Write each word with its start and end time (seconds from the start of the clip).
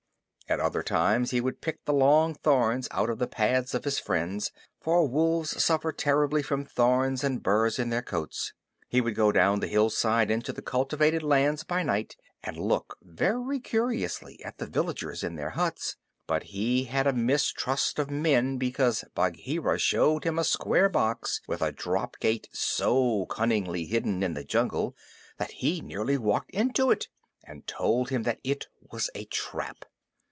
At 0.49 0.59
other 0.59 0.83
times 0.83 1.31
he 1.31 1.39
would 1.39 1.61
pick 1.61 1.85
the 1.85 1.93
long 1.93 2.33
thorns 2.33 2.89
out 2.91 3.09
of 3.09 3.19
the 3.19 3.27
pads 3.27 3.73
of 3.73 3.85
his 3.85 3.99
friends, 3.99 4.51
for 4.81 5.07
wolves 5.07 5.63
suffer 5.63 5.93
terribly 5.93 6.43
from 6.43 6.65
thorns 6.65 7.23
and 7.23 7.41
burs 7.41 7.79
in 7.79 7.89
their 7.89 8.01
coats. 8.01 8.51
He 8.89 8.99
would 8.99 9.15
go 9.15 9.31
down 9.31 9.61
the 9.61 9.67
hillside 9.69 10.29
into 10.29 10.51
the 10.51 10.61
cultivated 10.61 11.23
lands 11.23 11.63
by 11.63 11.83
night, 11.83 12.17
and 12.43 12.57
look 12.57 12.97
very 13.01 13.61
curiously 13.61 14.43
at 14.43 14.57
the 14.57 14.67
villagers 14.67 15.23
in 15.23 15.35
their 15.35 15.51
huts, 15.51 15.95
but 16.27 16.43
he 16.43 16.83
had 16.83 17.07
a 17.07 17.13
mistrust 17.13 17.97
of 17.97 18.09
men 18.11 18.57
because 18.57 19.05
Bagheera 19.15 19.79
showed 19.79 20.25
him 20.25 20.37
a 20.37 20.43
square 20.43 20.89
box 20.89 21.39
with 21.47 21.61
a 21.61 21.71
drop 21.71 22.19
gate 22.19 22.49
so 22.51 23.25
cunningly 23.27 23.85
hidden 23.85 24.21
in 24.21 24.33
the 24.33 24.43
jungle 24.43 24.97
that 25.37 25.51
he 25.51 25.79
nearly 25.79 26.17
walked 26.17 26.51
into 26.51 26.91
it, 26.91 27.07
and 27.41 27.65
told 27.67 28.09
him 28.09 28.23
that 28.23 28.41
it 28.43 28.67
was 28.81 29.09
a 29.15 29.23
trap. 29.23 29.85